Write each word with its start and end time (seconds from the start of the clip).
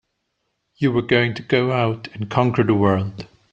You 0.77 0.93
were 0.93 1.03
going 1.03 1.35
to 1.35 1.43
go 1.43 1.73
out 1.73 2.07
and 2.15 2.27
conquer 2.27 2.63
the 2.63 2.73
world! 2.73 3.27